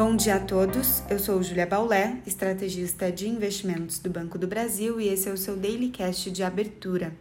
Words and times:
Bom 0.00 0.16
dia 0.16 0.36
a 0.36 0.40
todos, 0.40 1.02
eu 1.10 1.18
sou 1.18 1.42
Julia 1.42 1.66
Baulé, 1.66 2.22
estrategista 2.26 3.12
de 3.12 3.28
investimentos 3.28 3.98
do 3.98 4.08
Banco 4.08 4.38
do 4.38 4.46
Brasil 4.46 4.98
e 4.98 5.06
esse 5.08 5.28
é 5.28 5.32
o 5.32 5.36
seu 5.36 5.54
Daily 5.54 5.90
Cast 5.90 6.30
de 6.30 6.42
abertura. 6.42 7.12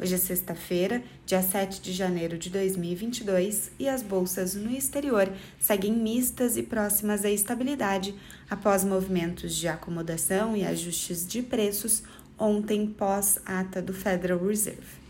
Hoje 0.00 0.14
é 0.14 0.16
sexta-feira, 0.16 1.02
dia 1.26 1.42
7 1.42 1.82
de 1.82 1.92
janeiro 1.92 2.38
de 2.38 2.48
2022 2.48 3.72
e 3.78 3.86
as 3.86 4.02
bolsas 4.02 4.54
no 4.54 4.70
exterior 4.70 5.30
seguem 5.60 5.92
mistas 5.92 6.56
e 6.56 6.62
próximas 6.62 7.22
à 7.26 7.30
estabilidade 7.30 8.14
após 8.48 8.82
movimentos 8.82 9.54
de 9.54 9.68
acomodação 9.68 10.56
e 10.56 10.64
ajustes 10.64 11.26
de 11.26 11.42
preços 11.42 12.02
ontem 12.38 12.86
pós-ata 12.86 13.82
do 13.82 13.92
Federal 13.92 14.42
Reserve. 14.42 15.02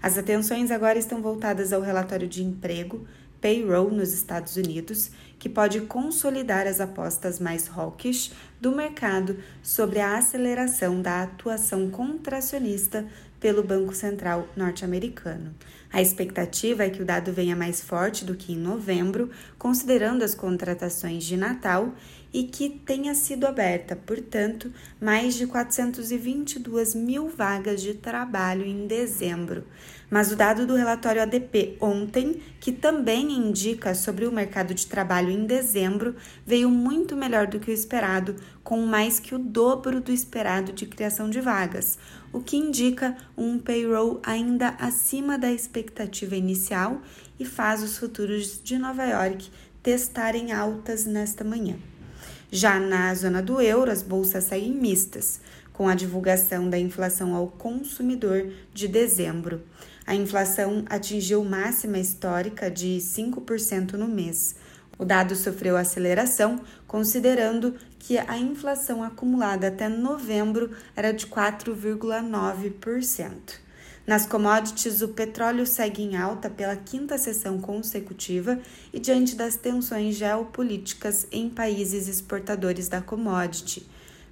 As 0.00 0.16
atenções 0.16 0.70
agora 0.70 1.00
estão 1.00 1.20
voltadas 1.20 1.72
ao 1.72 1.82
relatório 1.82 2.28
de 2.28 2.44
emprego, 2.44 3.06
payroll 3.40 3.90
nos 3.90 4.12
Estados 4.12 4.56
Unidos, 4.56 5.10
que 5.38 5.48
pode 5.48 5.80
consolidar 5.82 6.66
as 6.66 6.80
apostas 6.80 7.40
mais 7.40 7.66
hawkish 7.68 8.32
do 8.60 8.70
mercado 8.72 9.38
sobre 9.62 10.00
a 10.00 10.18
aceleração 10.18 11.00
da 11.00 11.22
atuação 11.22 11.90
contracionista 11.90 13.06
pelo 13.40 13.62
Banco 13.62 13.94
Central 13.94 14.46
norte-americano. 14.54 15.54
A 15.92 16.00
expectativa 16.00 16.84
é 16.84 16.90
que 16.90 17.02
o 17.02 17.04
dado 17.04 17.32
venha 17.32 17.56
mais 17.56 17.80
forte 17.80 18.24
do 18.24 18.36
que 18.36 18.52
em 18.52 18.56
novembro, 18.56 19.30
considerando 19.58 20.22
as 20.22 20.34
contratações 20.34 21.24
de 21.24 21.36
Natal, 21.36 21.92
e 22.32 22.44
que 22.44 22.68
tenha 22.68 23.12
sido 23.14 23.44
aberta, 23.44 23.96
portanto, 23.96 24.72
mais 25.00 25.34
de 25.34 25.46
422 25.46 26.94
mil 26.94 27.28
vagas 27.28 27.82
de 27.82 27.94
trabalho 27.94 28.64
em 28.64 28.86
dezembro. 28.86 29.64
Mas 30.08 30.30
o 30.30 30.36
dado 30.36 30.66
do 30.66 30.76
relatório 30.76 31.22
ADP 31.22 31.76
ontem, 31.80 32.40
que 32.60 32.72
também 32.72 33.32
indica 33.32 33.94
sobre 33.94 34.26
o 34.26 34.32
mercado 34.32 34.74
de 34.74 34.86
trabalho 34.86 35.30
em 35.30 35.44
dezembro, 35.44 36.14
veio 36.46 36.70
muito 36.70 37.16
melhor 37.16 37.46
do 37.46 37.60
que 37.60 37.70
o 37.70 37.74
esperado, 37.74 38.36
com 38.62 38.84
mais 38.86 39.18
que 39.18 39.34
o 39.34 39.38
dobro 39.38 40.00
do 40.00 40.12
esperado 40.12 40.72
de 40.72 40.86
criação 40.86 41.30
de 41.30 41.40
vagas, 41.40 41.98
o 42.32 42.40
que 42.40 42.56
indica 42.56 43.16
um 43.36 43.58
payroll 43.58 44.20
ainda 44.22 44.76
acima 44.78 45.38
da 45.38 45.50
expectativa 45.50 46.36
inicial 46.36 47.00
e 47.38 47.44
faz 47.44 47.82
os 47.82 47.98
futuros 47.98 48.60
de 48.62 48.78
Nova 48.78 49.04
York 49.04 49.50
testarem 49.82 50.52
altas 50.52 51.06
nesta 51.06 51.42
manhã. 51.42 51.76
Já 52.52 52.78
na 52.78 53.14
zona 53.14 53.40
do 53.40 53.60
euro, 53.60 53.90
as 53.90 54.02
bolsas 54.02 54.44
seguem 54.44 54.72
mistas, 54.72 55.40
com 55.72 55.88
a 55.88 55.94
divulgação 55.94 56.68
da 56.68 56.78
inflação 56.78 57.34
ao 57.34 57.46
consumidor 57.46 58.52
de 58.74 58.86
dezembro. 58.86 59.62
A 60.06 60.14
inflação 60.14 60.84
atingiu 60.90 61.44
máxima 61.44 61.98
histórica 61.98 62.70
de 62.70 62.98
5% 62.98 63.92
no 63.92 64.08
mês. 64.08 64.56
O 64.98 65.04
dado 65.04 65.34
sofreu 65.34 65.78
aceleração, 65.78 66.60
considerando 66.86 67.74
que 68.00 68.18
a 68.18 68.36
inflação 68.36 69.04
acumulada 69.04 69.68
até 69.68 69.88
novembro 69.88 70.72
era 70.96 71.12
de 71.12 71.26
4,9%. 71.26 73.60
Nas 74.06 74.24
commodities, 74.26 75.02
o 75.02 75.08
petróleo 75.08 75.66
segue 75.66 76.02
em 76.02 76.16
alta 76.16 76.48
pela 76.50 76.74
quinta 76.74 77.18
sessão 77.18 77.60
consecutiva 77.60 78.58
e 78.92 78.98
diante 78.98 79.36
das 79.36 79.54
tensões 79.54 80.16
geopolíticas 80.16 81.28
em 81.30 81.48
países 81.48 82.08
exportadores 82.08 82.88
da 82.88 83.00
commodity. 83.02 83.86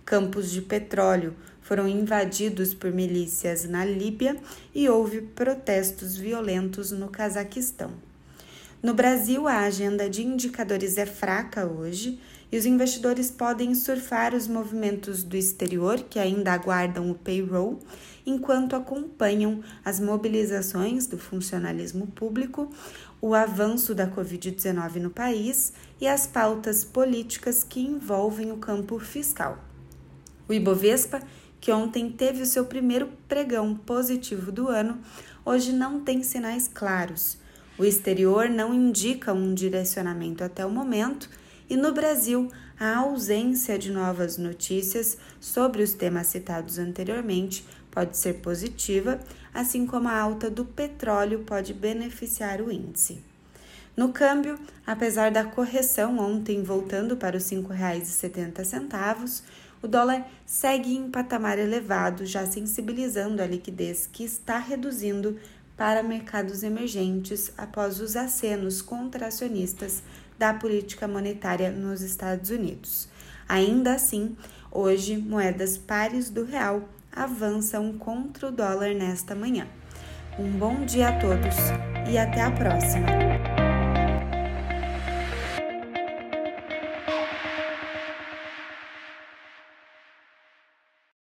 Campos 0.05 0.51
de 0.51 0.63
petróleo 0.63 1.37
foram 1.61 1.87
invadidos 1.87 2.73
por 2.73 2.91
milícias 2.91 3.69
na 3.69 3.85
Líbia 3.85 4.37
e 4.75 4.89
houve 4.89 5.21
protestos 5.21 6.17
violentos 6.17 6.91
no 6.91 7.09
Cazaquistão. 7.09 7.93
No 8.83 8.95
Brasil, 8.95 9.47
a 9.47 9.59
agenda 9.59 10.09
de 10.09 10.25
indicadores 10.25 10.97
é 10.97 11.05
fraca 11.05 11.67
hoje 11.67 12.19
e 12.51 12.57
os 12.57 12.65
investidores 12.65 13.31
podem 13.31 13.75
surfar 13.75 14.35
os 14.35 14.49
movimentos 14.49 15.23
do 15.23 15.37
exterior 15.37 16.01
que 16.09 16.19
ainda 16.19 16.53
aguardam 16.53 17.11
o 17.11 17.15
payroll 17.15 17.79
enquanto 18.25 18.75
acompanham 18.75 19.63
as 19.85 20.01
mobilizações 20.01 21.07
do 21.07 21.19
funcionalismo 21.19 22.07
público, 22.09 22.71
o 23.21 23.35
avanço 23.35 23.95
da 23.95 24.07
Covid-19 24.07 24.97
no 24.97 25.11
país 25.11 25.73
e 26.01 26.07
as 26.07 26.27
pautas 26.27 26.85
políticas 26.85 27.65
que 27.65 27.81
envolvem 27.81 28.53
o 28.53 28.59
campo 28.59 28.99
fiscal. 28.99 29.59
O 30.49 30.53
Ibovespa, 30.53 31.21
que 31.61 31.73
ontem 31.73 32.11
teve 32.11 32.43
o 32.43 32.47
seu 32.47 32.65
primeiro 32.65 33.09
pregão 33.27 33.75
positivo 33.75 34.53
do 34.53 34.69
ano, 34.69 34.99
hoje 35.45 35.73
não 35.73 36.01
tem 36.01 36.23
sinais 36.23 36.69
claros. 36.69 37.39
O 37.79 37.85
exterior 37.85 38.49
não 38.49 38.75
indica 38.75 39.33
um 39.33 39.55
direcionamento 39.55 40.43
até 40.43 40.65
o 40.65 40.71
momento 40.71 41.29
e 41.69 41.77
no 41.77 41.93
Brasil, 41.93 42.51
a 42.79 42.97
ausência 42.99 43.79
de 43.79 43.91
novas 43.91 44.39
notícias 44.39 45.19
sobre 45.41 45.83
os 45.83 45.93
temas 45.93 46.29
citados 46.29 46.79
anteriormente 46.79 47.65
pode 47.91 48.17
ser 48.17 48.35
positiva, 48.35 49.19
assim 49.53 49.87
como 49.87 50.09
a 50.09 50.19
alta 50.19 50.49
do 50.49 50.65
petróleo 50.65 51.41
pode 51.41 51.75
beneficiar 51.75 52.61
o 52.61 52.71
índice. 52.71 53.23
No 53.97 54.13
câmbio, 54.13 54.59
apesar 54.87 55.31
da 55.33 55.45
correção 55.45 56.19
ontem 56.19 56.63
voltando 56.63 57.17
para 57.17 57.37
os 57.37 57.51
R$ 57.51 57.57
5,70, 57.57 59.43
o 59.83 59.89
dólar 59.89 60.25
segue 60.47 60.95
em 60.95 61.11
patamar 61.11 61.59
elevado, 61.59 62.25
já 62.25 62.47
sensibilizando 62.47 63.43
a 63.43 63.47
liquidez 63.47 64.09
que 64.11 64.25
está 64.25 64.59
reduzindo 64.59 65.37
para 65.77 66.03
mercados 66.03 66.63
emergentes 66.63 67.53
após 67.57 68.01
os 68.01 68.17
acenos 68.17 68.81
contracionistas 68.83 70.03
da 70.39 70.55
política 70.55 71.09
monetária 71.09 71.71
nos 71.71 72.01
Estados 72.01 72.51
Unidos. 72.51 73.09
Ainda 73.49 73.95
assim, 73.95 74.37
hoje, 74.71 75.17
moedas 75.17 75.77
pares 75.77 76.31
do 76.31 76.45
real 76.45 76.89
avançam 77.13 77.99
contra 77.99 78.49
o 78.49 78.53
dólar 78.53 78.95
nesta 78.95 79.35
manhã. 79.35 79.67
Um 80.39 80.51
bom 80.53 80.85
dia 80.85 81.09
a 81.09 81.19
todos 81.19 81.57
e 82.09 82.17
até 82.17 82.43
a 82.43 82.51
próxima! 82.51 83.38